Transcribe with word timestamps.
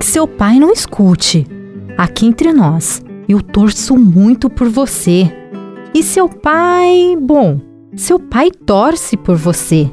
Que 0.00 0.06
seu 0.06 0.26
pai 0.26 0.58
não 0.58 0.72
escute. 0.72 1.46
Aqui 1.98 2.24
entre 2.26 2.54
nós, 2.54 3.02
eu 3.28 3.42
torço 3.42 3.98
muito 3.98 4.48
por 4.48 4.66
você. 4.66 5.30
E 5.94 6.02
seu 6.02 6.26
pai, 6.26 7.18
bom, 7.20 7.60
seu 7.94 8.18
pai 8.18 8.50
torce 8.50 9.14
por 9.14 9.36
você, 9.36 9.90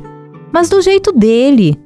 mas 0.53 0.69
do 0.69 0.81
jeito 0.81 1.11
dele. 1.11 1.77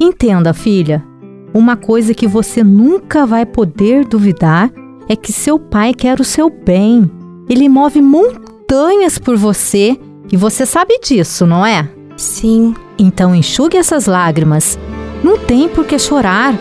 Entenda, 0.00 0.54
filha, 0.54 1.04
uma 1.52 1.76
coisa 1.76 2.14
que 2.14 2.28
você 2.28 2.62
nunca 2.62 3.26
vai 3.26 3.44
poder 3.44 4.04
duvidar 4.04 4.70
é 5.08 5.16
que 5.16 5.32
seu 5.32 5.58
pai 5.58 5.92
quer 5.92 6.20
o 6.20 6.24
seu 6.24 6.48
bem. 6.48 7.10
Ele 7.48 7.68
move 7.68 8.00
montanhas 8.00 9.18
por 9.18 9.36
você 9.36 9.98
e 10.30 10.36
você 10.36 10.64
sabe 10.64 11.00
disso, 11.00 11.44
não 11.44 11.66
é? 11.66 11.90
Sim. 12.16 12.72
Então 12.96 13.34
enxugue 13.34 13.76
essas 13.76 14.06
lágrimas. 14.06 14.78
Não 15.24 15.36
tem 15.36 15.68
por 15.68 15.84
que 15.84 15.98
chorar. 15.98 16.54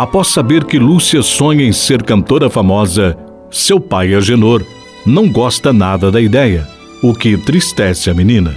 Após 0.00 0.28
saber 0.28 0.64
que 0.64 0.78
Lúcia 0.78 1.20
sonha 1.20 1.62
em 1.62 1.74
ser 1.74 2.02
cantora 2.02 2.48
famosa, 2.48 3.18
seu 3.50 3.78
pai, 3.78 4.14
Agenor, 4.14 4.64
não 5.04 5.28
gosta 5.28 5.74
nada 5.74 6.10
da 6.10 6.18
ideia, 6.18 6.66
o 7.02 7.12
que 7.12 7.32
entristece 7.32 8.08
a 8.08 8.14
menina. 8.14 8.56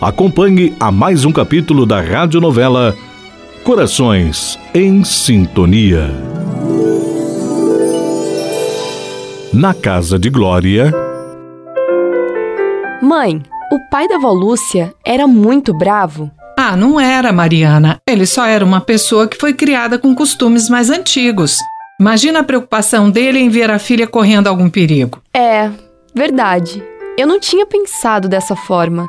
Acompanhe 0.00 0.72
a 0.78 0.92
mais 0.92 1.24
um 1.24 1.32
capítulo 1.32 1.84
da 1.84 2.00
radionovela 2.00 2.94
Corações 3.64 4.56
em 4.72 5.02
Sintonia. 5.02 6.08
Na 9.52 9.74
casa 9.74 10.16
de 10.16 10.30
Glória. 10.30 10.92
Mãe, 13.02 13.42
o 13.72 13.90
pai 13.90 14.06
da 14.06 14.14
avó 14.14 14.30
Lúcia 14.30 14.94
era 15.04 15.26
muito 15.26 15.74
bravo. 15.76 16.30
Ah, 16.64 16.76
não 16.76 17.00
era, 17.00 17.32
Mariana. 17.32 18.00
Ele 18.06 18.24
só 18.24 18.46
era 18.46 18.64
uma 18.64 18.80
pessoa 18.80 19.26
que 19.26 19.36
foi 19.36 19.52
criada 19.52 19.98
com 19.98 20.14
costumes 20.14 20.68
mais 20.68 20.90
antigos. 20.90 21.58
Imagina 21.98 22.38
a 22.38 22.44
preocupação 22.44 23.10
dele 23.10 23.40
em 23.40 23.48
ver 23.48 23.68
a 23.68 23.80
filha 23.80 24.06
correndo 24.06 24.46
algum 24.46 24.70
perigo. 24.70 25.20
É, 25.34 25.68
verdade. 26.14 26.80
Eu 27.18 27.26
não 27.26 27.40
tinha 27.40 27.66
pensado 27.66 28.28
dessa 28.28 28.54
forma. 28.54 29.08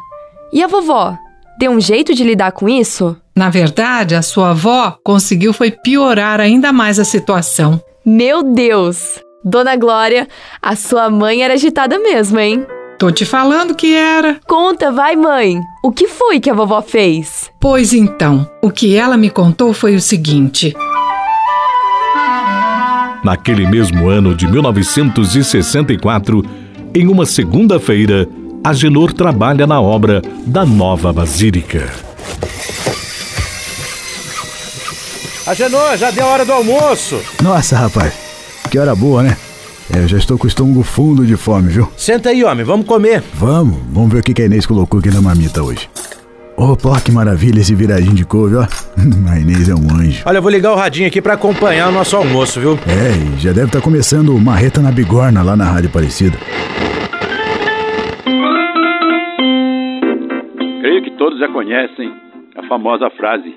E 0.52 0.64
a 0.64 0.68
vovó? 0.68 1.16
Deu 1.60 1.70
um 1.70 1.80
jeito 1.80 2.16
de 2.16 2.24
lidar 2.24 2.54
com 2.54 2.68
isso? 2.68 3.16
Na 3.36 3.52
verdade, 3.52 4.16
a 4.16 4.24
sua 4.24 4.50
avó 4.50 4.98
conseguiu 5.04 5.54
foi 5.54 5.70
piorar 5.70 6.42
ainda 6.42 6.74
mais 6.74 6.98
a 6.98 7.06
situação. 7.06 7.80
Meu 8.04 8.42
Deus! 8.42 9.20
Dona 9.46 9.76
Glória, 9.76 10.28
a 10.60 10.76
sua 10.76 11.08
mãe 11.08 11.44
era 11.44 11.54
agitada 11.54 12.00
mesmo, 12.00 12.40
hein? 12.40 12.66
Tô 12.98 13.12
te 13.12 13.26
falando 13.26 13.76
que 13.76 13.94
era. 13.94 14.40
Conta, 14.48 14.92
vai, 14.92 15.16
mãe. 15.16 15.60
O 15.84 15.92
que 15.92 16.08
foi 16.08 16.40
que 16.40 16.50
a 16.50 16.54
vovó 16.54 16.82
fez? 16.82 17.52
Pois 17.60 17.94
então, 17.94 18.50
o 18.62 18.72
que 18.72 18.96
ela 18.96 19.18
me 19.18 19.30
contou 19.30 19.74
foi 19.74 19.96
o 19.96 20.02
seguinte. 20.02 20.74
Naquele 23.24 23.66
mesmo 23.68 24.10
ano 24.10 24.36
de 24.36 24.48
1964, 24.48 26.44
em 26.96 27.08
uma 27.08 27.26
segunda-feira, 27.26 28.28
Agenor 28.64 29.12
trabalha 29.14 29.68
na 29.68 29.82
obra 29.82 30.22
da 30.46 30.66
nova 30.66 31.12
Basílica. 31.12 31.92
Agenor, 35.46 35.98
já 35.98 36.10
deu 36.12 36.26
a 36.26 36.30
hora 36.30 36.46
do 36.46 36.54
almoço. 36.54 37.20
Nossa, 37.42 37.76
rapaz, 37.76 38.14
que 38.72 38.80
hora 38.80 38.96
boa, 38.96 39.24
né? 39.24 39.38
É, 39.96 40.04
eu 40.04 40.08
já 40.08 40.18
estou 40.18 40.40
com 40.40 40.46
o 40.46 40.48
estômago 40.48 40.82
fundo 40.82 41.24
de 41.24 41.38
fome, 41.38 41.70
viu? 41.70 41.88
Senta 41.96 42.30
aí, 42.30 42.44
homem, 42.44 42.66
vamos 42.66 42.88
comer. 42.88 43.22
Vamos, 43.36 43.78
vamos 43.92 44.12
ver 44.12 44.20
o 44.20 44.24
que 44.24 44.42
a 44.42 44.46
Inês 44.46 44.66
colocou 44.66 45.00
aqui 45.00 45.14
na 45.14 45.22
mamita 45.22 45.62
hoje. 45.62 45.88
Opa, 46.58 47.00
que 47.00 47.12
maravilha 47.12 47.60
esse 47.60 47.76
viradinho 47.76 48.16
de 48.16 48.26
couve, 48.26 48.56
ó. 48.56 48.64
A 49.30 49.40
Inês 49.40 49.70
é 49.70 49.76
um 49.76 49.86
anjo. 49.96 50.24
Olha, 50.26 50.38
eu 50.38 50.42
vou 50.42 50.52
ligar 50.52 50.72
o 50.72 50.76
radinho 50.76 51.08
aqui 51.08 51.22
para 51.22 51.34
acompanhar 51.34 51.90
o 51.90 51.92
nosso 51.92 52.16
almoço, 52.16 52.60
viu? 52.60 52.74
É, 52.88 53.36
e 53.36 53.40
já 53.40 53.52
deve 53.52 53.68
estar 53.68 53.80
tá 53.80 53.84
começando 53.84 54.34
Marreta 54.40 54.82
na 54.82 54.92
Bigorna 54.92 55.44
lá 55.44 55.56
na 55.56 55.66
Rádio 55.66 55.90
Aparecida. 55.90 56.38
Creio 60.82 61.04
que 61.04 61.12
todos 61.18 61.40
já 61.40 61.48
conhecem 61.50 62.12
a 62.56 62.68
famosa 62.68 63.12
frase: 63.12 63.54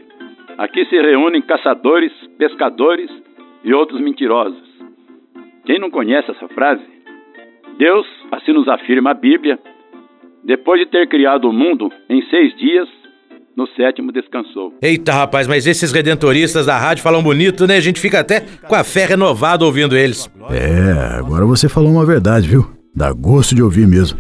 Aqui 0.59 0.85
se 0.87 0.97
reúnem 0.97 1.41
caçadores, 1.41 2.13
pescadores 2.39 3.11
e 3.65 3.73
outros 3.73 4.01
mentirosos. 4.03 4.66
Quem 5.67 5.81
não 5.81 5.91
conhece 5.91 6.31
essa 6.31 6.49
frase? 6.55 6.83
Deus, 7.79 8.07
assim 8.33 8.53
nos 8.53 8.69
afirma 8.69 9.11
a 9.11 9.15
Bíblia, 9.15 9.59
depois 10.45 10.81
de 10.81 10.87
ter 10.87 11.09
criado 11.09 11.49
o 11.49 11.53
mundo 11.53 11.91
em 12.09 12.23
seis 12.31 12.57
dias, 12.57 12.89
no 13.57 13.67
sétimo 13.69 14.13
descansou. 14.13 14.73
Eita, 14.81 15.13
rapaz, 15.13 15.49
mas 15.49 15.67
esses 15.67 15.91
redentoristas 15.91 16.67
da 16.67 16.79
rádio 16.79 17.03
falam 17.03 17.23
bonito, 17.23 17.67
né? 17.67 17.77
A 17.77 17.81
gente 17.81 18.01
fica 18.01 18.21
até 18.21 18.41
com 18.41 18.75
a 18.75 18.85
fé 18.85 19.07
renovada 19.07 19.65
ouvindo 19.65 19.97
eles. 19.97 20.31
É, 20.51 21.19
agora 21.19 21.45
você 21.45 21.69
falou 21.69 21.91
uma 21.91 22.07
verdade, 22.07 22.49
viu? 22.49 22.71
Dá 22.95 23.13
gosto 23.13 23.55
de 23.55 23.63
ouvir 23.63 23.87
mesmo. 23.87 24.19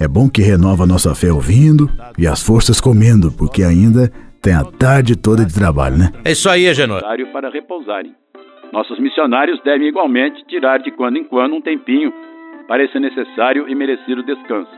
É 0.00 0.08
bom 0.08 0.28
que 0.28 0.42
renova 0.42 0.84
a 0.84 0.86
nossa 0.86 1.14
fé 1.14 1.32
ouvindo 1.32 1.88
e 2.18 2.26
as 2.26 2.42
forças 2.42 2.80
comendo, 2.80 3.30
porque 3.32 3.62
ainda 3.62 4.10
tem 4.40 4.54
a 4.54 4.64
tarde 4.64 5.16
toda 5.16 5.44
de 5.44 5.54
trabalho, 5.54 5.98
né? 5.98 6.12
É 6.24 6.32
isso 6.32 6.48
aí, 6.48 6.68
Agenor. 6.68 7.02
Para 7.32 7.50
repousarem. 7.50 8.14
Nossos 8.72 8.98
missionários 8.98 9.60
devem 9.62 9.88
igualmente 9.88 10.44
tirar 10.46 10.78
de 10.78 10.90
quando 10.90 11.16
em 11.16 11.24
quando 11.24 11.54
um 11.54 11.60
tempinho 11.60 12.12
para 12.66 12.84
esse 12.84 12.98
necessário 13.00 13.68
e 13.68 13.74
merecido 13.74 14.22
descanso. 14.22 14.70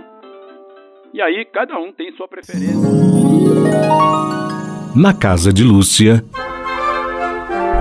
E 1.12 1.21
aí 1.21 1.45
cada 1.53 1.77
um 1.78 1.93
tem 1.93 2.12
sua 2.12 2.28
preferência. 2.28 2.89
Na 4.95 5.12
casa 5.12 5.53
de 5.53 5.65
Lúcia. 5.65 6.25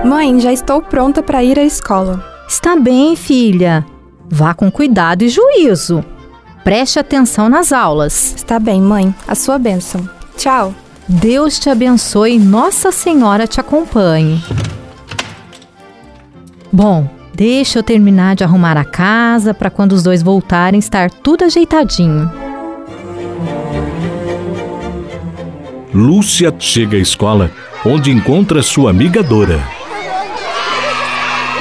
Mãe, 0.04 0.40
já 0.40 0.52
estou 0.52 0.82
pronta 0.82 1.22
para 1.22 1.44
ir 1.44 1.58
à 1.58 1.62
escola. 1.62 2.24
Está 2.48 2.74
bem, 2.74 3.14
filha. 3.14 3.84
Vá 4.28 4.52
com 4.52 4.70
cuidado 4.70 5.22
e 5.22 5.28
juízo. 5.28 6.04
Preste 6.64 6.98
atenção 6.98 7.48
nas 7.48 7.72
aulas. 7.72 8.34
Está 8.34 8.58
bem, 8.58 8.80
mãe. 8.80 9.14
A 9.28 9.34
sua 9.36 9.58
bênção. 9.58 10.08
Tchau. 10.36 10.74
Deus 11.08 11.58
te 11.58 11.68
abençoe 11.70 12.34
e 12.34 12.38
Nossa 12.38 12.90
Senhora 12.90 13.46
te 13.46 13.60
acompanhe. 13.60 14.40
Bom, 16.82 17.06
deixa 17.34 17.78
eu 17.78 17.82
terminar 17.82 18.34
de 18.34 18.42
arrumar 18.42 18.78
a 18.78 18.86
casa 18.86 19.52
para 19.52 19.68
quando 19.68 19.92
os 19.92 20.02
dois 20.02 20.22
voltarem 20.22 20.78
estar 20.78 21.10
tudo 21.10 21.44
ajeitadinho. 21.44 22.32
Lúcia 25.92 26.50
chega 26.58 26.96
à 26.96 27.00
escola, 27.00 27.50
onde 27.84 28.10
encontra 28.10 28.62
sua 28.62 28.88
amiga 28.88 29.22
Dora. 29.22 29.62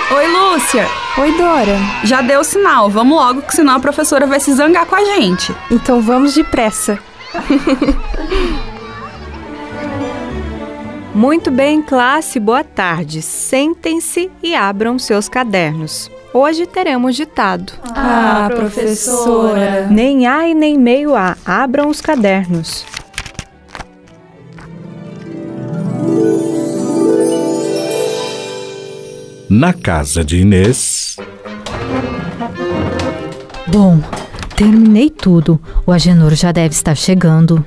Oi, 0.10 0.28
Lúcia. 0.28 0.88
Oi, 1.18 1.38
Dora. 1.38 1.78
Já 2.06 2.22
deu 2.22 2.42
sinal, 2.42 2.90
vamos 2.90 3.18
logo, 3.18 3.42
que 3.42 3.54
senão 3.54 3.76
a 3.76 3.80
professora 3.82 4.26
vai 4.26 4.40
se 4.40 4.54
zangar 4.54 4.86
com 4.86 4.96
a 4.96 5.04
gente. 5.04 5.54
Então 5.70 6.02
vamos 6.02 6.34
depressa. 6.34 6.98
Muito 11.20 11.52
bem, 11.52 11.82
classe, 11.82 12.40
boa 12.40 12.64
tarde. 12.64 13.22
Sentem-se 13.22 14.32
e 14.42 14.56
abram 14.56 14.98
seus 14.98 15.28
cadernos. 15.28 16.10
Hoje 16.34 16.66
teremos 16.66 17.14
ditado. 17.14 17.74
Ah, 17.94 18.50
professora! 18.56 19.86
Nem 19.92 20.26
A 20.26 20.48
e 20.48 20.54
nem 20.54 20.80
meio 20.80 21.18
A. 21.18 21.36
Abram 21.46 21.90
os 21.90 22.00
cadernos. 22.00 22.86
Na 29.50 29.74
casa 29.74 30.24
de 30.24 30.38
Inês. 30.38 31.18
Bom, 33.68 34.00
terminei 34.56 35.10
tudo. 35.10 35.60
O 35.86 35.92
Agenor 35.92 36.34
já 36.34 36.54
deve 36.54 36.74
estar 36.74 36.96
chegando. 36.96 37.66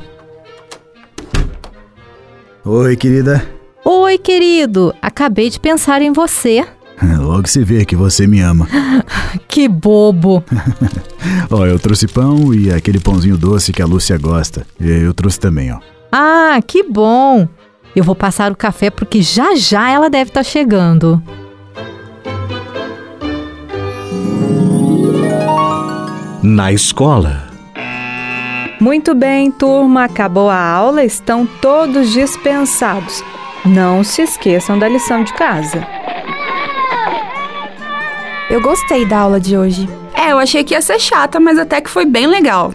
Oi, 2.74 2.96
querida. 2.96 3.46
Oi, 3.84 4.16
querido. 4.16 4.94
Acabei 5.02 5.50
de 5.50 5.60
pensar 5.60 6.00
em 6.00 6.10
você. 6.10 6.66
Logo 7.20 7.46
se 7.46 7.62
vê 7.62 7.84
que 7.84 7.94
você 7.94 8.26
me 8.26 8.40
ama. 8.40 8.66
que 9.46 9.68
bobo. 9.68 10.42
ó, 11.52 11.66
eu 11.66 11.78
trouxe 11.78 12.08
pão 12.08 12.54
e 12.54 12.72
aquele 12.72 12.98
pãozinho 12.98 13.36
doce 13.36 13.74
que 13.74 13.82
a 13.82 13.84
Lúcia 13.84 14.16
gosta. 14.16 14.66
Eu 14.80 15.12
trouxe 15.12 15.38
também, 15.38 15.70
ó. 15.70 15.80
Ah, 16.10 16.58
que 16.66 16.82
bom. 16.82 17.46
Eu 17.94 18.02
vou 18.02 18.14
passar 18.14 18.50
o 18.50 18.56
café 18.56 18.88
porque 18.88 19.20
já 19.20 19.54
já 19.54 19.90
ela 19.90 20.08
deve 20.08 20.30
estar 20.30 20.42
chegando. 20.42 21.22
Na 26.42 26.72
escola. 26.72 27.51
Muito 28.82 29.14
bem, 29.14 29.48
turma, 29.48 30.06
acabou 30.06 30.50
a 30.50 30.58
aula, 30.58 31.04
estão 31.04 31.46
todos 31.46 32.10
dispensados. 32.10 33.22
Não 33.64 34.02
se 34.02 34.22
esqueçam 34.22 34.76
da 34.76 34.88
lição 34.88 35.22
de 35.22 35.32
casa. 35.34 35.86
Eu 38.50 38.60
gostei 38.60 39.06
da 39.06 39.20
aula 39.20 39.38
de 39.38 39.56
hoje. 39.56 39.88
É, 40.12 40.32
eu 40.32 40.38
achei 40.40 40.64
que 40.64 40.74
ia 40.74 40.82
ser 40.82 40.98
chata, 40.98 41.38
mas 41.38 41.60
até 41.60 41.80
que 41.80 41.88
foi 41.88 42.04
bem 42.04 42.26
legal. 42.26 42.74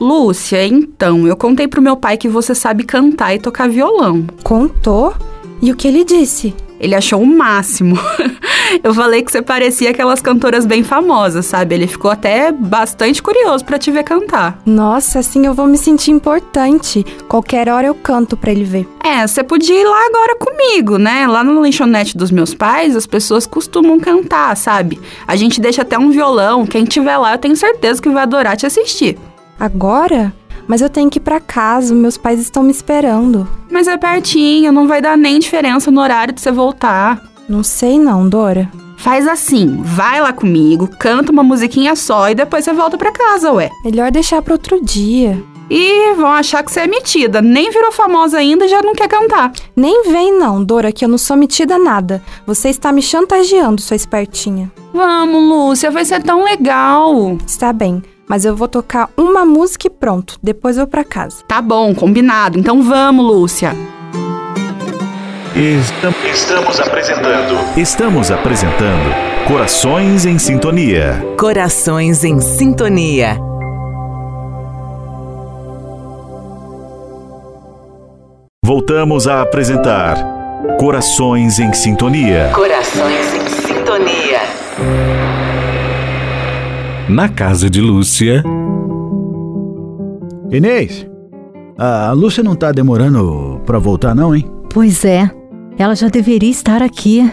Lúcia, 0.00 0.66
então, 0.66 1.26
eu 1.26 1.36
contei 1.36 1.68
pro 1.68 1.82
meu 1.82 1.98
pai 1.98 2.16
que 2.16 2.26
você 2.26 2.54
sabe 2.54 2.82
cantar 2.82 3.34
e 3.34 3.38
tocar 3.38 3.68
violão. 3.68 4.26
Contou? 4.42 5.14
E 5.60 5.70
o 5.70 5.76
que 5.76 5.88
ele 5.88 6.04
disse? 6.04 6.56
Ele 6.80 6.94
achou 6.94 7.20
o 7.20 7.26
máximo. 7.26 7.98
eu 8.82 8.94
falei 8.94 9.22
que 9.22 9.30
você 9.30 9.42
parecia 9.42 9.90
aquelas 9.90 10.20
cantoras 10.20 10.66
bem 10.66 10.82
famosas, 10.82 11.46
sabe? 11.46 11.74
Ele 11.74 11.86
ficou 11.86 12.10
até 12.10 12.52
bastante 12.52 13.22
curioso 13.22 13.64
para 13.64 13.78
te 13.78 13.90
ver 13.90 14.04
cantar. 14.04 14.58
Nossa, 14.64 15.18
assim 15.18 15.46
eu 15.46 15.54
vou 15.54 15.66
me 15.66 15.78
sentir 15.78 16.10
importante. 16.10 17.04
Qualquer 17.28 17.68
hora 17.68 17.86
eu 17.86 17.94
canto 17.94 18.36
para 18.36 18.50
ele 18.50 18.64
ver. 18.64 18.88
É, 19.02 19.26
você 19.26 19.42
podia 19.42 19.80
ir 19.80 19.84
lá 19.84 20.06
agora 20.06 20.36
comigo, 20.36 20.98
né? 20.98 21.26
Lá 21.26 21.44
no 21.44 21.60
lanchonete 21.60 22.16
dos 22.16 22.30
meus 22.30 22.54
pais, 22.54 22.96
as 22.96 23.06
pessoas 23.06 23.46
costumam 23.46 23.98
cantar, 23.98 24.56
sabe? 24.56 25.00
A 25.26 25.36
gente 25.36 25.60
deixa 25.60 25.82
até 25.82 25.98
um 25.98 26.10
violão. 26.10 26.66
Quem 26.66 26.84
tiver 26.84 27.16
lá, 27.16 27.34
eu 27.34 27.38
tenho 27.38 27.56
certeza 27.56 28.02
que 28.02 28.08
vai 28.08 28.22
adorar 28.22 28.56
te 28.56 28.66
assistir. 28.66 29.18
Agora? 29.58 30.32
Mas 30.66 30.80
eu 30.80 30.90
tenho 30.90 31.08
que 31.08 31.18
ir 31.18 31.22
pra 31.22 31.38
casa, 31.38 31.94
meus 31.94 32.16
pais 32.16 32.40
estão 32.40 32.62
me 32.62 32.72
esperando. 32.72 33.48
Mas 33.70 33.86
é 33.86 33.96
pertinho, 33.96 34.72
não 34.72 34.88
vai 34.88 35.00
dar 35.00 35.16
nem 35.16 35.38
diferença 35.38 35.90
no 35.90 36.00
horário 36.00 36.34
de 36.34 36.40
você 36.40 36.50
voltar. 36.50 37.22
Não 37.48 37.62
sei 37.62 37.98
não, 37.98 38.28
Dora. 38.28 38.70
Faz 38.96 39.26
assim, 39.28 39.82
vai 39.82 40.20
lá 40.20 40.32
comigo, 40.32 40.88
canta 40.98 41.30
uma 41.30 41.42
musiquinha 41.42 41.94
só 41.94 42.28
e 42.30 42.34
depois 42.34 42.64
você 42.64 42.72
volta 42.72 42.96
pra 42.96 43.12
casa, 43.12 43.52
ué. 43.52 43.70
Melhor 43.84 44.10
deixar 44.10 44.42
pra 44.42 44.54
outro 44.54 44.82
dia. 44.82 45.42
E 45.68 46.14
vão 46.14 46.30
achar 46.30 46.62
que 46.62 46.72
você 46.72 46.80
é 46.80 46.86
metida. 46.86 47.42
Nem 47.42 47.70
virou 47.70 47.92
famosa 47.92 48.38
ainda 48.38 48.64
e 48.64 48.68
já 48.68 48.82
não 48.82 48.94
quer 48.94 49.08
cantar. 49.08 49.52
Nem 49.74 50.10
vem 50.10 50.38
não, 50.38 50.62
Dora, 50.62 50.92
que 50.92 51.04
eu 51.04 51.08
não 51.08 51.18
sou 51.18 51.36
metida 51.36 51.78
nada. 51.78 52.22
Você 52.46 52.68
está 52.68 52.92
me 52.92 53.02
chantageando, 53.02 53.82
sua 53.82 53.96
espertinha. 53.96 54.70
Vamos, 54.94 55.42
Lúcia, 55.42 55.90
vai 55.90 56.04
ser 56.04 56.22
tão 56.22 56.44
legal. 56.44 57.36
Está 57.46 57.72
bem 57.72 58.02
mas 58.28 58.44
eu 58.44 58.56
vou 58.56 58.66
tocar 58.66 59.08
uma 59.16 59.44
música 59.44 59.86
e 59.86 59.90
pronto. 59.90 60.36
Depois 60.42 60.76
eu 60.76 60.82
vou 60.82 60.90
para 60.90 61.04
casa. 61.04 61.44
Tá 61.46 61.62
bom, 61.62 61.94
combinado. 61.94 62.58
Então 62.58 62.82
vamos, 62.82 63.24
Lúcia. 63.24 63.72
Estamos 65.56 66.78
apresentando. 66.78 67.78
Estamos 67.78 68.30
apresentando 68.30 69.46
Corações 69.48 70.26
em 70.26 70.38
Sintonia. 70.38 71.24
Corações 71.38 72.24
em 72.24 72.42
Sintonia. 72.42 73.38
Voltamos 78.62 79.26
a 79.26 79.40
apresentar 79.40 80.18
Corações 80.78 81.58
em 81.58 81.72
Sintonia. 81.72 82.50
Corações 82.54 83.34
em 83.34 83.48
Sintonia. 83.48 84.40
Na 87.08 87.30
casa 87.30 87.70
de 87.70 87.80
Lúcia. 87.80 88.44
Inês, 90.50 91.06
a 91.78 92.12
Lúcia 92.12 92.44
não 92.44 92.54
tá 92.54 92.72
demorando 92.72 93.62
pra 93.64 93.78
voltar, 93.78 94.14
não, 94.14 94.34
hein? 94.34 94.44
Pois 94.68 95.02
é, 95.06 95.30
ela 95.78 95.94
já 95.94 96.08
deveria 96.08 96.50
estar 96.50 96.82
aqui. 96.82 97.30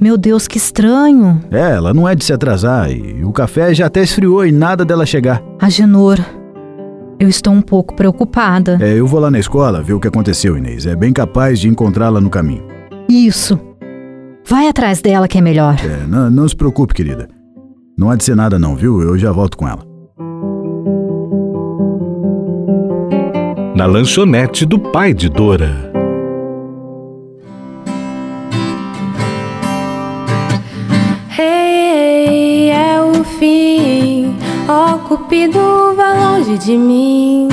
Meu 0.00 0.16
Deus, 0.16 0.48
que 0.48 0.56
estranho. 0.56 1.40
É, 1.50 1.72
ela 1.72 1.92
não 1.92 2.08
é 2.08 2.14
de 2.14 2.24
se 2.24 2.32
atrasar 2.32 2.90
e 2.90 3.22
o 3.24 3.32
café 3.32 3.74
já 3.74 3.86
até 3.86 4.02
esfriou 4.02 4.44
e 4.46 4.52
nada 4.52 4.84
dela 4.84 5.04
chegar. 5.04 5.42
Agenor, 5.60 6.18
eu 7.18 7.28
estou 7.28 7.52
um 7.52 7.60
pouco 7.60 7.94
preocupada. 7.94 8.78
É, 8.80 8.98
eu 8.98 9.06
vou 9.06 9.20
lá 9.20 9.30
na 9.30 9.38
escola 9.38 9.82
ver 9.82 9.92
o 9.92 10.00
que 10.00 10.08
aconteceu, 10.08 10.56
Inês. 10.56 10.86
É 10.86 10.96
bem 10.96 11.12
capaz 11.12 11.60
de 11.60 11.68
encontrá-la 11.68 12.20
no 12.20 12.30
caminho. 12.30 12.64
Isso. 13.08 13.58
Vai 14.48 14.68
atrás 14.68 15.02
dela 15.02 15.28
que 15.28 15.36
é 15.36 15.40
melhor. 15.40 15.76
É, 15.84 16.06
não, 16.06 16.30
não 16.30 16.48
se 16.48 16.56
preocupe, 16.56 16.94
querida. 16.94 17.28
Não 17.96 18.10
há 18.10 18.16
de 18.16 18.24
ser 18.24 18.34
nada 18.34 18.58
não, 18.58 18.74
viu? 18.74 19.02
Eu 19.02 19.18
já 19.18 19.30
volto 19.30 19.58
com 19.58 19.68
ela. 19.68 19.84
Na 23.76 23.84
lanchonete 23.86 24.64
do 24.64 24.78
pai 24.78 25.12
de 25.12 25.28
Dora. 25.28 25.89
Cupido, 35.08 35.94
vá 35.96 36.12
longe 36.12 36.56
de 36.58 36.76
mim. 36.76 37.48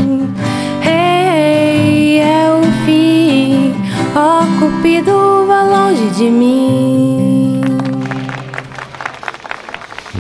Hey, 0.86 2.20
é 2.20 2.52
o 2.54 2.64
fim. 2.86 3.74
Ó, 4.16 4.42
oh, 4.42 4.60
Cupido, 4.60 5.46
vá 5.48 5.64
longe 5.64 6.10
de 6.12 6.30
mim. 6.30 7.62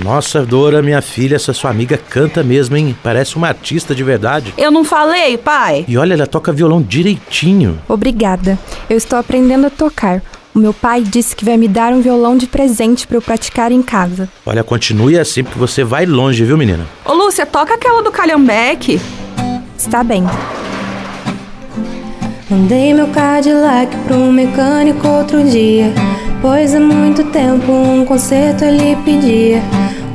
Nossa, 0.03 0.45
Dora, 0.45 0.81
minha 0.81 1.01
filha, 1.01 1.35
essa 1.35 1.53
sua 1.53 1.69
amiga 1.69 1.97
canta 1.97 2.43
mesmo, 2.43 2.77
hein? 2.77 2.95
Parece 3.03 3.35
uma 3.35 3.47
artista 3.49 3.93
de 3.93 4.03
verdade. 4.03 4.53
Eu 4.57 4.71
não 4.71 4.85
falei, 4.85 5.37
pai? 5.37 5.83
E 5.87 5.97
olha, 5.97 6.13
ela 6.13 6.25
toca 6.25 6.53
violão 6.53 6.81
direitinho. 6.81 7.79
Obrigada. 7.89 8.57
Eu 8.89 8.95
estou 8.95 9.19
aprendendo 9.19 9.67
a 9.67 9.69
tocar. 9.69 10.21
O 10.57 10.59
meu 10.59 10.73
pai 10.73 11.03
disse 11.03 11.35
que 11.35 11.45
vai 11.45 11.55
me 11.55 11.67
dar 11.67 11.93
um 11.93 12.01
violão 12.01 12.35
de 12.35 12.47
presente 12.47 13.05
para 13.05 13.15
eu 13.15 13.21
praticar 13.21 13.71
em 13.71 13.83
casa. 13.83 14.27
Olha, 14.43 14.63
continue 14.63 15.15
assim 15.19 15.43
porque 15.43 15.59
você 15.59 15.83
vai 15.83 16.03
longe, 16.07 16.43
viu, 16.43 16.57
menina? 16.57 16.87
Ô, 17.05 17.13
Lúcia, 17.13 17.45
toca 17.45 17.75
aquela 17.75 18.01
do 18.01 18.11
Calhambeque. 18.11 18.99
Está 19.77 20.03
bem. 20.03 20.23
Mandei 22.49 22.91
meu 22.91 23.07
Cadillac 23.09 23.95
pro 24.07 24.17
mecânico 24.31 25.07
outro 25.07 25.43
dia, 25.43 25.93
pois 26.41 26.73
há 26.73 26.79
muito 26.79 27.25
tempo 27.25 27.71
um 27.71 28.03
conserto 28.03 28.63
ele 28.65 28.95
pedia. 29.05 29.61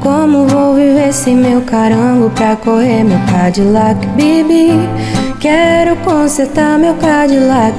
Como 0.00 0.48
vou 0.48 0.74
viver 0.74 1.12
sem 1.12 1.36
meu 1.36 1.60
carango 1.60 2.30
pra 2.30 2.56
correr 2.56 3.04
meu 3.04 3.20
Cadillac, 3.30 4.04
baby? 4.08 4.72
Quero 5.42 5.96
consertar 5.96 6.78
meu 6.78 6.94
Cadillac. 6.94 7.76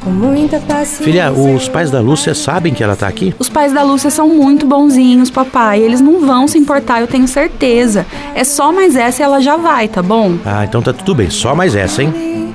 Com 0.00 0.10
muita 0.10 0.60
paciência. 0.60 1.04
Filha, 1.04 1.32
os 1.32 1.68
pais 1.68 1.90
da 1.90 2.00
Lúcia 2.00 2.32
sabem 2.36 2.72
que 2.72 2.84
ela 2.84 2.94
tá 2.94 3.08
aqui? 3.08 3.34
Os 3.36 3.48
pais 3.48 3.72
da 3.72 3.82
Lúcia 3.82 4.10
são 4.10 4.28
muito 4.28 4.64
bonzinhos, 4.64 5.28
papai. 5.28 5.80
Eles 5.80 6.00
não 6.00 6.20
vão 6.20 6.46
se 6.46 6.56
importar, 6.56 7.00
eu 7.00 7.08
tenho 7.08 7.26
certeza. 7.26 8.06
É 8.32 8.44
só 8.44 8.72
mais 8.72 8.94
essa 8.94 9.22
e 9.22 9.24
ela 9.24 9.40
já 9.40 9.56
vai, 9.56 9.88
tá 9.88 10.04
bom? 10.04 10.36
Ah, 10.46 10.64
então 10.64 10.80
tá 10.80 10.92
tudo 10.92 11.16
bem. 11.16 11.28
Só 11.30 11.52
mais 11.56 11.74
essa, 11.74 12.04
hein? 12.04 12.54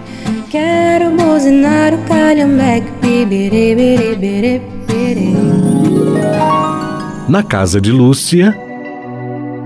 Quero 0.49 1.11
buzinar 1.11 1.93
o 1.93 1.97
calhambeque, 2.03 2.93
Na 7.27 7.43
casa 7.43 7.81
de 7.81 7.91
Lúcia. 7.91 8.72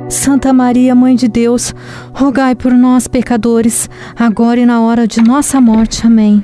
Santa 0.09 0.53
Maria, 0.53 0.95
Mãe 0.95 1.15
de 1.15 1.27
Deus, 1.27 1.75
rogai 2.13 2.55
por 2.55 2.71
nós, 2.71 3.07
pecadores, 3.07 3.89
agora 4.17 4.59
e 4.59 4.65
na 4.65 4.81
hora 4.81 5.05
de 5.05 5.21
nossa 5.21 5.59
morte. 5.59 6.05
Amém. 6.07 6.43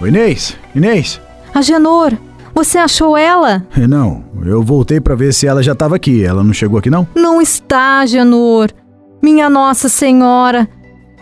Oi, 0.00 0.08
Inês, 0.08 0.56
Inês. 0.74 1.20
Agenor, 1.54 2.12
você 2.54 2.78
achou 2.78 3.16
ela? 3.16 3.66
Não, 3.88 4.24
eu 4.44 4.62
voltei 4.62 5.00
para 5.00 5.14
ver 5.14 5.32
se 5.34 5.46
ela 5.46 5.62
já 5.62 5.72
estava 5.72 5.96
aqui. 5.96 6.24
Ela 6.24 6.42
não 6.42 6.52
chegou 6.52 6.78
aqui, 6.78 6.88
não? 6.88 7.06
Não 7.14 7.40
está, 7.40 8.00
Agenor. 8.00 8.70
Minha 9.22 9.50
Nossa 9.50 9.88
Senhora. 9.88 10.68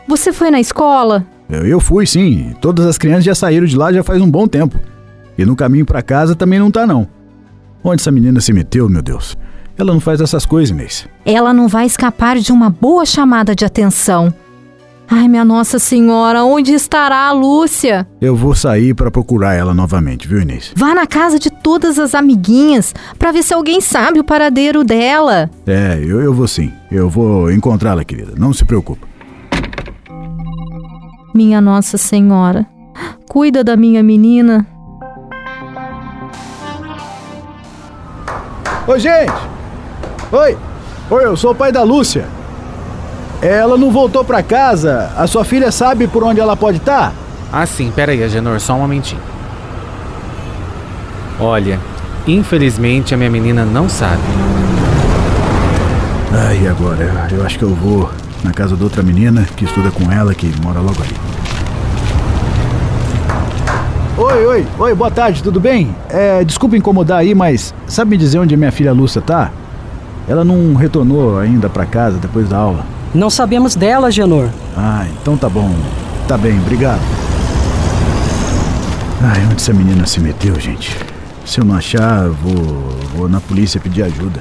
Você 0.08 0.32
foi 0.32 0.50
na 0.50 0.60
escola? 0.60 1.26
Eu, 1.48 1.66
eu 1.66 1.80
fui, 1.80 2.06
sim. 2.06 2.54
Todas 2.60 2.86
as 2.86 2.98
crianças 2.98 3.24
já 3.24 3.34
saíram 3.34 3.66
de 3.66 3.76
lá 3.76 3.92
já 3.92 4.02
faz 4.02 4.20
um 4.22 4.30
bom 4.30 4.46
tempo. 4.46 4.78
E 5.36 5.44
no 5.44 5.56
caminho 5.56 5.84
para 5.86 6.02
casa 6.02 6.34
também 6.34 6.58
não 6.58 6.70
tá, 6.70 6.86
não. 6.86 7.06
Onde 7.84 8.00
essa 8.00 8.10
menina 8.10 8.40
se 8.40 8.52
meteu, 8.52 8.88
meu 8.88 9.02
Deus? 9.02 9.36
Ela 9.76 9.92
não 9.92 10.00
faz 10.00 10.20
essas 10.20 10.46
coisas, 10.46 10.70
Inês. 10.70 11.08
Ela 11.24 11.52
não 11.52 11.66
vai 11.66 11.86
escapar 11.86 12.38
de 12.38 12.52
uma 12.52 12.70
boa 12.70 13.04
chamada 13.04 13.54
de 13.54 13.64
atenção. 13.64 14.32
Ai, 15.10 15.28
minha 15.28 15.44
Nossa 15.44 15.78
Senhora, 15.78 16.44
onde 16.44 16.72
estará 16.72 17.26
a 17.26 17.32
Lúcia? 17.32 18.06
Eu 18.20 18.34
vou 18.34 18.54
sair 18.54 18.94
para 18.94 19.10
procurar 19.10 19.54
ela 19.54 19.74
novamente, 19.74 20.26
viu, 20.26 20.40
Inês? 20.40 20.72
Vá 20.74 20.94
na 20.94 21.06
casa 21.06 21.38
de 21.38 21.50
todas 21.50 21.98
as 21.98 22.14
amiguinhas 22.14 22.94
para 23.18 23.32
ver 23.32 23.42
se 23.42 23.52
alguém 23.52 23.80
sabe 23.80 24.20
o 24.20 24.24
paradeiro 24.24 24.82
dela. 24.84 25.50
É, 25.66 25.98
eu, 26.02 26.22
eu 26.22 26.32
vou 26.32 26.48
sim. 26.48 26.72
Eu 26.90 27.10
vou 27.10 27.50
encontrá-la, 27.50 28.04
querida. 28.04 28.32
Não 28.38 28.52
se 28.54 28.64
preocupe. 28.64 29.02
Minha 31.34 31.60
Nossa 31.60 31.98
Senhora, 31.98 32.66
cuida 33.28 33.64
da 33.64 33.76
minha 33.76 34.02
menina. 34.02 34.66
Oi, 38.84 38.98
gente! 38.98 39.32
Oi! 40.32 40.58
Oi, 41.08 41.24
eu 41.24 41.36
sou 41.36 41.52
o 41.52 41.54
pai 41.54 41.70
da 41.70 41.84
Lúcia. 41.84 42.26
Ela 43.40 43.76
não 43.76 43.92
voltou 43.92 44.24
para 44.24 44.42
casa. 44.42 45.12
A 45.16 45.26
sua 45.28 45.44
filha 45.44 45.70
sabe 45.70 46.08
por 46.08 46.24
onde 46.24 46.40
ela 46.40 46.56
pode 46.56 46.78
estar? 46.78 47.10
Tá? 47.10 47.12
Ah, 47.52 47.64
sim. 47.64 47.92
Pera 47.94 48.10
aí, 48.10 48.24
Agenor, 48.24 48.58
só 48.58 48.74
um 48.74 48.80
momentinho. 48.80 49.20
Olha, 51.38 51.78
infelizmente 52.26 53.14
a 53.14 53.16
minha 53.16 53.30
menina 53.30 53.64
não 53.64 53.88
sabe. 53.88 54.22
Ai, 56.48 56.62
e 56.64 56.68
agora? 56.68 57.28
Eu 57.30 57.46
acho 57.46 57.58
que 57.58 57.64
eu 57.64 57.74
vou 57.74 58.10
na 58.42 58.52
casa 58.52 58.74
da 58.74 58.82
outra 58.82 59.02
menina 59.02 59.46
que 59.56 59.64
estuda 59.64 59.92
com 59.92 60.10
ela, 60.10 60.34
que 60.34 60.52
mora 60.60 60.80
logo 60.80 61.00
ali. 61.02 61.31
Oi, 64.22 64.46
oi, 64.46 64.66
oi, 64.78 64.94
boa 64.94 65.10
tarde, 65.10 65.42
tudo 65.42 65.58
bem? 65.58 65.92
É, 66.08 66.44
desculpa 66.44 66.76
incomodar 66.76 67.18
aí, 67.18 67.34
mas 67.34 67.74
sabe 67.88 68.12
me 68.12 68.16
dizer 68.16 68.38
onde 68.38 68.54
a 68.54 68.56
minha 68.56 68.70
filha 68.70 68.92
Lúcia 68.92 69.20
tá? 69.20 69.50
Ela 70.28 70.44
não 70.44 70.74
retornou 70.74 71.40
ainda 71.40 71.68
para 71.68 71.84
casa 71.84 72.18
depois 72.18 72.48
da 72.48 72.56
aula. 72.56 72.86
Não 73.12 73.28
sabemos 73.28 73.74
dela, 73.74 74.12
Genor. 74.12 74.48
Ah, 74.76 75.08
então 75.20 75.36
tá 75.36 75.48
bom. 75.48 75.74
Tá 76.28 76.38
bem, 76.38 76.56
obrigado. 76.60 77.00
Ai, 79.22 79.44
onde 79.46 79.56
essa 79.56 79.72
menina 79.72 80.06
se 80.06 80.20
meteu, 80.20 80.54
gente? 80.54 80.96
Se 81.44 81.60
eu 81.60 81.64
não 81.64 81.74
achar, 81.74 82.28
vou, 82.28 82.90
vou 83.16 83.28
na 83.28 83.40
polícia 83.40 83.80
pedir 83.80 84.04
ajuda. 84.04 84.40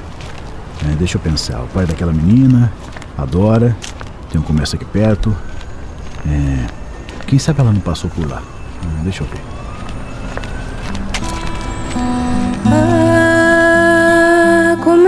É, 0.88 0.94
deixa 0.94 1.16
eu 1.16 1.20
pensar. 1.20 1.60
O 1.60 1.66
pai 1.66 1.86
daquela 1.86 2.12
menina, 2.12 2.72
adora, 3.18 3.76
tem 4.30 4.40
um 4.40 4.44
comércio 4.44 4.76
aqui 4.76 4.84
perto. 4.84 5.36
É, 6.24 6.66
quem 7.26 7.36
sabe 7.36 7.60
ela 7.60 7.72
não 7.72 7.80
passou 7.80 8.08
por 8.08 8.30
lá? 8.30 8.40
É, 9.00 9.02
deixa 9.02 9.24
eu 9.24 9.26
ver. 9.26 9.51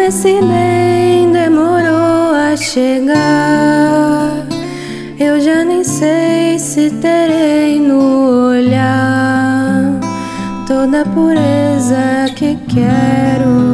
Esse 0.07 0.41
nem 0.41 1.33
demorou 1.33 2.35
a 2.35 2.57
chegar. 2.57 4.31
Eu 5.19 5.41
já 5.41 5.65
nem 5.65 5.83
sei 5.83 6.59
se 6.59 6.91
terei 6.91 7.81
no 7.81 8.49
olhar 8.51 9.99
toda 10.67 11.03
a 11.03 11.05
pureza 11.07 12.27
que 12.37 12.57
quero. 12.69 13.65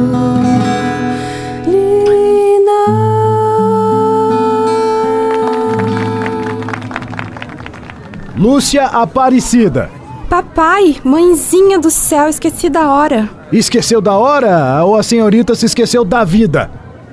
Lúcia 8.37 8.85
Aparecida. 8.85 10.00
Papai, 10.31 10.95
mãezinha 11.03 11.77
do 11.77 11.91
céu, 11.91 12.29
esqueci 12.29 12.69
da 12.69 12.89
hora. 12.89 13.29
Esqueceu 13.51 13.99
da 13.99 14.13
hora 14.13 14.81
ou 14.85 14.95
a 14.95 15.03
senhorita 15.03 15.53
se 15.55 15.65
esqueceu 15.65 16.05
da 16.05 16.23
vida? 16.23 16.71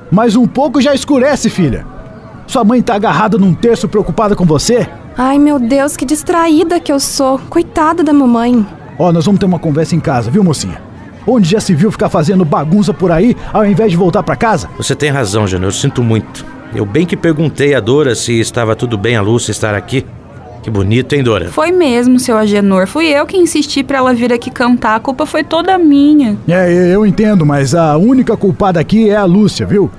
Mas 0.09 0.37
um 0.37 0.47
pouco 0.47 0.81
já 0.81 0.95
escurece, 0.95 1.51
filha. 1.51 1.85
Sua 2.47 2.63
mãe 2.63 2.81
tá 2.81 2.95
agarrada 2.95 3.37
num 3.37 3.53
terço 3.53 3.89
preocupada 3.89 4.37
com 4.37 4.45
você? 4.45 4.89
Ai, 5.17 5.37
meu 5.37 5.59
Deus, 5.59 5.97
que 5.97 6.05
distraída 6.05 6.79
que 6.79 6.93
eu 6.93 7.01
sou. 7.01 7.41
Coitada 7.51 8.05
da 8.05 8.13
mamãe. 8.13 8.65
Ó, 8.97 9.09
oh, 9.09 9.13
nós 9.13 9.27
vamos 9.27 9.41
ter 9.41 9.47
uma 9.47 9.59
conversa 9.59 9.97
em 9.97 10.01
casa, 10.01 10.31
viu, 10.31 10.45
mocinha? 10.45 10.81
Onde 11.27 11.51
já 11.51 11.59
se 11.59 11.75
viu 11.75 11.91
ficar 11.91 12.09
fazendo 12.09 12.45
bagunça 12.45 12.95
por 12.95 13.11
aí 13.11 13.37
ao 13.53 13.67
invés 13.67 13.91
de 13.91 13.97
voltar 13.97 14.23
para 14.23 14.37
casa? 14.37 14.71
Você 14.77 14.95
tem 14.95 15.11
razão, 15.11 15.45
Jânio, 15.45 15.67
eu 15.67 15.73
sinto 15.73 16.05
muito. 16.05 16.47
Eu 16.73 16.87
bem 16.87 17.05
que 17.05 17.17
perguntei 17.17 17.75
a 17.75 17.81
Dora 17.81 18.15
se 18.15 18.39
estava 18.39 18.77
tudo 18.77 18.97
bem 18.97 19.17
a 19.17 19.21
Lúcia 19.21 19.51
estar 19.51 19.75
aqui. 19.75 20.07
Que 20.69 20.73
bonito, 20.73 21.15
hein, 21.15 21.23
Dora? 21.23 21.51
Foi 21.51 21.73
mesmo, 21.73 22.21
seu 22.21 22.37
Agenor. 22.37 22.87
Fui 22.87 23.07
eu 23.07 23.25
que 23.25 23.39
insisti 23.39 23.83
para 23.83 23.97
ela 23.97 24.13
vir 24.13 24.31
aqui 24.35 24.51
cantar. 24.51 24.97
A 24.97 25.01
culpa 25.01 25.25
foi 25.25 25.43
toda 25.43 25.79
minha. 25.79 26.37
É, 26.47 26.95
eu 26.95 27.07
entendo, 27.07 27.47
mas 27.47 27.75
a 27.75 27.97
única 27.97 28.37
culpada 28.37 28.79
aqui 28.79 29.09
é 29.09 29.17
a 29.17 29.25
Lúcia, 29.25 29.65
viu? 29.65 29.91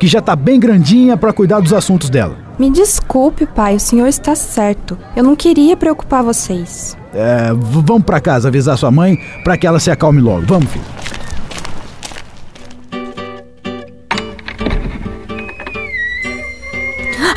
Que 0.00 0.08
já 0.08 0.20
tá 0.20 0.34
bem 0.34 0.58
grandinha 0.58 1.16
para 1.16 1.32
cuidar 1.32 1.60
dos 1.60 1.72
assuntos 1.72 2.10
dela. 2.10 2.36
Me 2.58 2.70
desculpe, 2.70 3.46
pai, 3.46 3.76
o 3.76 3.80
senhor 3.80 4.08
está 4.08 4.34
certo. 4.34 4.98
Eu 5.14 5.22
não 5.22 5.36
queria 5.36 5.76
preocupar 5.76 6.24
vocês. 6.24 6.98
É, 7.14 7.52
vamos 7.54 8.02
para 8.02 8.20
casa 8.20 8.48
avisar 8.48 8.76
sua 8.76 8.90
mãe 8.90 9.16
para 9.44 9.56
que 9.56 9.64
ela 9.64 9.78
se 9.78 9.92
acalme 9.92 10.20
logo. 10.20 10.42
Vamos, 10.44 10.72
filho. 10.72 10.84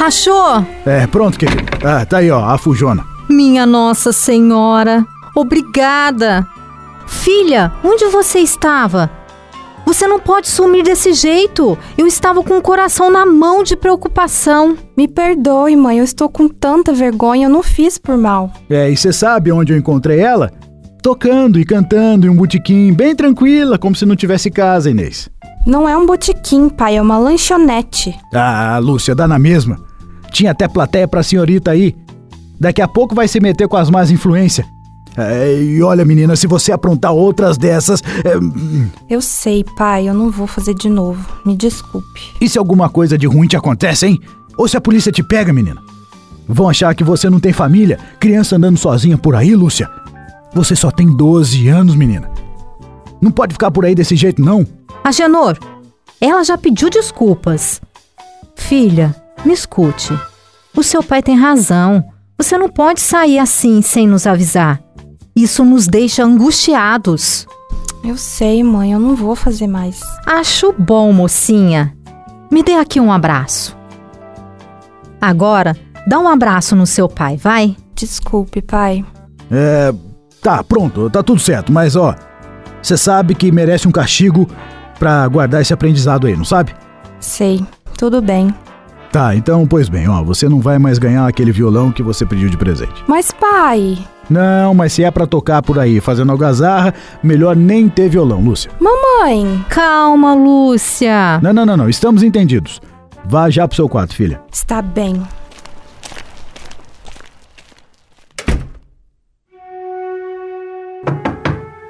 Achou? 0.04 0.66
É, 0.86 1.08
pronto, 1.08 1.40
querido. 1.40 1.64
Ah, 1.82 2.06
tá 2.06 2.18
aí, 2.18 2.30
ó, 2.30 2.44
a 2.44 2.58
fujona. 2.58 3.06
Minha 3.30 3.66
Nossa 3.66 4.12
Senhora, 4.12 5.06
obrigada. 5.34 6.46
Filha, 7.08 7.72
onde 7.82 8.08
você 8.08 8.40
estava? 8.40 9.10
Você 9.86 10.06
não 10.06 10.20
pode 10.20 10.50
sumir 10.50 10.84
desse 10.84 11.14
jeito. 11.14 11.78
Eu 11.98 12.06
estava 12.06 12.44
com 12.44 12.58
o 12.58 12.62
coração 12.62 13.10
na 13.10 13.26
mão 13.26 13.64
de 13.64 13.78
preocupação. 13.78 14.78
Me 14.98 15.08
perdoe, 15.08 15.74
mãe, 15.78 16.00
eu 16.00 16.04
estou 16.04 16.28
com 16.28 16.50
tanta 16.50 16.92
vergonha, 16.92 17.48
eu 17.48 17.50
não 17.50 17.64
fiz 17.64 17.98
por 17.98 18.18
mal. 18.18 18.52
É, 18.70 18.90
e 18.90 18.98
você 18.98 19.14
sabe 19.14 19.54
onde 19.54 19.72
eu 19.72 19.78
encontrei 19.78 20.20
ela? 20.20 20.52
Tocando 21.02 21.58
e 21.58 21.64
cantando 21.66 22.28
em 22.28 22.30
um 22.30 22.36
botequim, 22.36 22.94
bem 22.94 23.16
tranquila, 23.16 23.78
como 23.78 23.96
se 23.96 24.06
não 24.06 24.18
tivesse 24.18 24.52
casa, 24.52 24.90
Inês. 24.90 25.30
Não 25.66 25.88
é 25.88 25.96
um 25.96 26.06
botequim, 26.06 26.68
pai, 26.68 26.98
é 26.98 27.02
uma 27.02 27.18
lanchonete. 27.18 28.14
Ah, 28.34 28.78
Lúcia, 28.84 29.16
dá 29.16 29.26
na 29.26 29.40
mesma. 29.40 29.93
Tinha 30.34 30.52
até 30.52 30.68
plateia 30.68 31.08
pra 31.08 31.24
senhorita 31.24 31.72
aí. 31.72 31.96
Daqui 32.60 32.82
a 32.82 32.88
pouco 32.88 33.16
vai 33.16 33.28
se 33.28 33.40
meter 33.40 33.68
com 33.68 33.78
as 33.78 33.90
más 33.90 34.12
influências. 34.12 34.68
É, 35.16 35.62
e 35.62 35.82
olha, 35.84 36.04
menina, 36.04 36.36
se 36.36 36.48
você 36.48 36.72
aprontar 36.72 37.14
outras 37.14 37.56
dessas. 37.56 38.02
É... 38.26 38.34
Eu 39.14 39.22
sei, 39.22 39.64
pai, 39.78 40.10
eu 40.10 40.14
não 40.14 40.32
vou 40.32 40.48
fazer 40.48 40.74
de 40.74 40.90
novo. 40.90 41.24
Me 41.46 41.56
desculpe. 41.56 42.20
E 42.42 42.50
se 42.50 42.58
alguma 42.58 42.90
coisa 42.90 43.16
de 43.16 43.28
ruim 43.28 43.48
te 43.48 43.56
acontece, 43.56 44.08
hein? 44.08 44.20
Ou 44.58 44.68
se 44.68 44.76
a 44.76 44.82
polícia 44.82 45.12
te 45.12 45.22
pega, 45.22 45.54
menina? 45.54 45.80
Vão 46.48 46.68
achar 46.68 46.94
que 46.96 47.04
você 47.04 47.30
não 47.30 47.40
tem 47.40 47.54
família, 47.54 48.00
criança 48.20 48.56
andando 48.56 48.78
sozinha 48.78 49.18
por 49.18 49.36
aí, 49.36 49.56
Lúcia? 49.56 49.88
Você 50.54 50.76
só 50.76 50.90
tem 50.90 51.16
12 51.16 51.68
anos, 51.68 51.96
menina. 51.96 52.30
Não 53.22 53.32
pode 53.32 53.54
ficar 53.54 53.72
por 53.72 53.86
aí 53.86 53.94
desse 53.94 54.16
jeito, 54.16 54.42
não. 54.42 54.66
Agenor, 55.04 55.58
ela 56.20 56.44
já 56.44 56.58
pediu 56.58 56.90
desculpas. 56.90 57.80
Filha, 58.56 59.16
me 59.46 59.54
escute. 59.54 60.18
O 60.76 60.84
seu 60.84 61.04
pai 61.04 61.22
tem 61.22 61.36
razão. 61.36 62.04
Você 62.38 62.58
não 62.58 62.70
pode 62.70 63.00
sair 63.02 63.40
assim 63.40 63.82
sem 63.82 64.08
nos 64.08 64.26
avisar. 64.26 64.82
Isso 65.36 65.64
nos 65.64 65.88
deixa 65.88 66.24
angustiados. 66.24 67.48
Eu 68.04 68.18
sei, 68.18 68.64
mãe, 68.64 68.92
eu 68.92 69.00
não 69.00 69.16
vou 69.16 69.36
fazer 69.36 69.68
mais. 69.68 70.02
Acho 70.26 70.74
bom, 70.78 71.12
mocinha. 71.14 71.96
Me 72.52 72.62
dê 72.62 72.74
aqui 72.74 73.00
um 73.00 73.12
abraço. 73.12 73.78
Agora, 75.22 75.76
dá 76.06 76.20
um 76.20 76.28
abraço 76.28 76.76
no 76.76 76.86
seu 76.86 77.08
pai, 77.08 77.38
vai? 77.38 77.76
Desculpe, 77.96 78.62
pai. 78.62 79.06
É. 79.50 79.94
Tá, 80.42 80.62
pronto, 80.62 81.10
tá 81.10 81.24
tudo 81.24 81.40
certo, 81.40 81.72
mas 81.72 81.96
ó. 81.96 82.14
Você 82.82 82.98
sabe 82.98 83.34
que 83.34 83.50
merece 83.50 83.88
um 83.88 83.92
castigo 83.92 84.50
pra 85.00 85.26
guardar 85.30 85.62
esse 85.62 85.74
aprendizado 85.74 86.28
aí, 86.28 86.36
não 86.36 86.44
sabe? 86.44 86.76
Sei, 87.22 87.66
tudo 87.98 88.22
bem. 88.22 88.54
Tá, 89.14 89.36
então, 89.36 89.68
pois 89.68 89.90
bem, 89.90 90.10
ó, 90.10 90.24
você 90.24 90.50
não 90.50 90.60
vai 90.60 90.80
mais 90.80 90.98
ganhar 90.98 91.28
aquele 91.28 91.52
violão 91.52 91.92
que 91.92 92.02
você 92.02 92.26
pediu 92.26 92.50
de 92.50 92.58
presente. 92.58 93.04
Mas, 93.08 93.32
pai. 93.32 93.96
Não, 94.28 94.74
mas 94.74 94.92
se 94.92 95.04
é 95.04 95.12
para 95.12 95.28
tocar 95.28 95.62
por 95.62 95.78
aí 95.78 96.02
fazendo 96.02 96.32
algazarra, 96.32 96.96
melhor 97.22 97.56
nem 97.56 97.88
ter 97.88 98.10
violão, 98.10 98.42
Lúcia. 98.42 98.72
Mamãe! 98.80 99.64
Calma, 99.70 100.34
Lúcia. 100.34 101.40
Não, 101.44 101.54
não, 101.54 101.64
não, 101.64 101.78
não, 101.78 101.90
estamos 101.90 102.24
entendidos. 102.24 102.82
Vá 103.24 103.52
já 103.52 103.68
pro 103.68 103.76
seu 103.76 103.88
quarto, 103.88 104.16
filha. 104.16 104.42
Está 104.52 104.82
bem. 104.82 105.22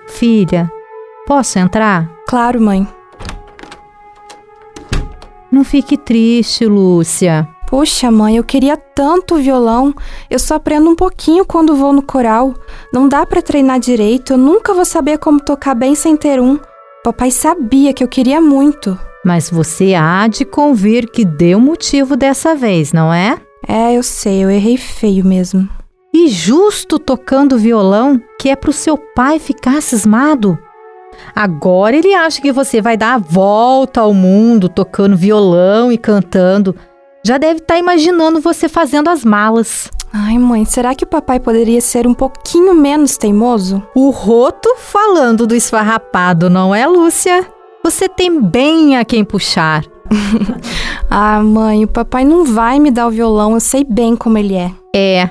Filha, 0.09 0.69
posso 1.25 1.57
entrar? 1.57 2.05
Claro, 2.27 2.59
mãe. 2.59 2.85
Não 5.53 5.63
fique 5.63 5.95
triste, 5.95 6.65
Lúcia. 6.65 7.47
Puxa, 7.67 8.09
mãe, 8.09 8.37
eu 8.37 8.43
queria 8.43 8.75
tanto 8.75 9.35
violão. 9.35 9.93
Eu 10.27 10.39
só 10.39 10.55
aprendo 10.55 10.89
um 10.89 10.95
pouquinho 10.95 11.45
quando 11.45 11.75
vou 11.75 11.93
no 11.93 12.01
coral. 12.01 12.55
Não 12.91 13.07
dá 13.07 13.23
para 13.23 13.39
treinar 13.39 13.79
direito. 13.79 14.33
Eu 14.33 14.37
nunca 14.39 14.73
vou 14.73 14.83
saber 14.83 15.19
como 15.19 15.39
tocar 15.39 15.75
bem 15.75 15.93
sem 15.93 16.17
ter 16.17 16.41
um. 16.41 16.59
Papai 17.03 17.29
sabia 17.29 17.93
que 17.93 18.03
eu 18.03 18.07
queria 18.07 18.41
muito. 18.41 18.97
Mas 19.23 19.47
você 19.47 19.93
há 19.93 20.27
de 20.27 20.43
convir 20.43 21.07
que 21.11 21.23
deu 21.23 21.59
motivo 21.59 22.17
dessa 22.17 22.55
vez, 22.55 22.91
não 22.91 23.13
é? 23.13 23.37
É, 23.67 23.95
eu 23.95 24.01
sei, 24.01 24.43
eu 24.43 24.49
errei 24.49 24.75
feio 24.75 25.23
mesmo. 25.23 25.69
E 26.11 26.29
justo 26.29 26.97
tocando 26.97 27.59
violão, 27.59 28.19
que 28.39 28.49
é 28.49 28.55
pro 28.55 28.73
seu 28.73 28.97
pai 28.97 29.37
ficar 29.37 29.83
cismado. 29.83 30.57
Agora 31.35 31.95
ele 31.95 32.13
acha 32.13 32.41
que 32.41 32.51
você 32.51 32.81
vai 32.81 32.97
dar 32.97 33.15
a 33.15 33.17
volta 33.17 34.01
ao 34.01 34.13
mundo 34.13 34.69
tocando 34.69 35.17
violão 35.17 35.91
e 35.91 35.97
cantando. 35.97 36.75
Já 37.25 37.37
deve 37.37 37.59
estar 37.59 37.75
tá 37.75 37.79
imaginando 37.79 38.41
você 38.41 38.67
fazendo 38.67 39.09
as 39.09 39.23
malas. 39.23 39.89
Ai, 40.11 40.37
mãe, 40.37 40.63
será 40.63 40.93
que 40.93 41.03
o 41.03 41.07
papai 41.07 41.39
poderia 41.39 41.81
ser 41.81 42.05
um 42.05 42.13
pouquinho 42.13 42.75
menos 42.75 43.17
teimoso? 43.17 43.81
O 43.95 44.11
roto 44.11 44.75
falando 44.77 45.47
do 45.47 45.55
esfarrapado, 45.55 46.49
não 46.49 46.75
é, 46.75 46.85
Lúcia? 46.85 47.47
Você 47.83 48.07
tem 48.07 48.39
bem 48.39 48.95
a 48.95 49.03
quem 49.03 49.23
puxar. 49.23 49.83
ah, 51.09 51.41
mãe, 51.41 51.83
o 51.83 51.87
papai 51.87 52.23
não 52.23 52.45
vai 52.45 52.79
me 52.79 52.91
dar 52.91 53.07
o 53.07 53.11
violão, 53.11 53.53
eu 53.53 53.59
sei 53.59 53.83
bem 53.83 54.15
como 54.15 54.37
ele 54.37 54.53
é. 54.53 54.71
É, 54.95 55.29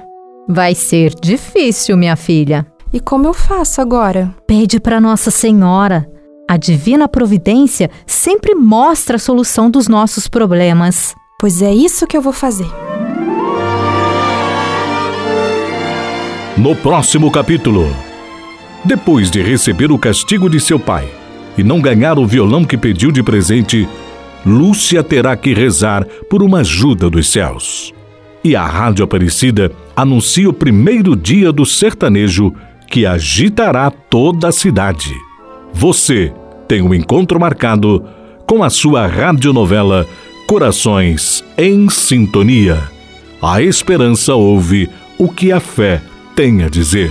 vai 0.48 0.74
ser 0.74 1.14
difícil, 1.14 1.96
minha 1.96 2.16
filha. 2.16 2.66
E 2.92 3.00
como 3.00 3.26
eu 3.26 3.32
faço 3.32 3.80
agora? 3.80 4.34
Pede 4.46 4.78
para 4.78 5.00
Nossa 5.00 5.30
Senhora. 5.30 6.06
A 6.48 6.58
divina 6.58 7.08
providência 7.08 7.90
sempre 8.06 8.54
mostra 8.54 9.16
a 9.16 9.18
solução 9.18 9.70
dos 9.70 9.88
nossos 9.88 10.28
problemas. 10.28 11.14
Pois 11.40 11.62
é 11.62 11.72
isso 11.72 12.06
que 12.06 12.14
eu 12.14 12.20
vou 12.20 12.34
fazer. 12.34 12.68
No 16.58 16.76
próximo 16.76 17.30
capítulo, 17.30 17.96
depois 18.84 19.30
de 19.30 19.40
receber 19.40 19.90
o 19.90 19.98
castigo 19.98 20.50
de 20.50 20.60
seu 20.60 20.78
pai 20.78 21.08
e 21.56 21.64
não 21.64 21.80
ganhar 21.80 22.18
o 22.18 22.26
violão 22.26 22.62
que 22.62 22.76
pediu 22.76 23.10
de 23.10 23.22
presente, 23.22 23.88
Lúcia 24.44 25.02
terá 25.02 25.34
que 25.34 25.54
rezar 25.54 26.04
por 26.28 26.42
uma 26.42 26.58
ajuda 26.58 27.08
dos 27.08 27.32
céus. 27.32 27.94
E 28.44 28.54
a 28.54 28.66
Rádio 28.66 29.04
Aparecida 29.04 29.72
anuncia 29.96 30.48
o 30.48 30.52
primeiro 30.52 31.16
dia 31.16 31.50
do 31.50 31.64
sertanejo 31.64 32.52
que 32.92 33.06
agitará 33.06 33.90
toda 33.90 34.48
a 34.48 34.52
cidade. 34.52 35.16
Você 35.72 36.30
tem 36.68 36.82
um 36.82 36.92
encontro 36.92 37.40
marcado 37.40 38.04
com 38.46 38.62
a 38.62 38.68
sua 38.68 39.06
radionovela 39.06 40.06
Corações 40.46 41.42
em 41.56 41.88
Sintonia. 41.88 42.78
A 43.40 43.62
esperança 43.62 44.34
ouve 44.34 44.90
o 45.16 45.30
que 45.30 45.50
a 45.50 45.58
fé 45.58 46.02
tem 46.36 46.62
a 46.64 46.68
dizer. 46.68 47.10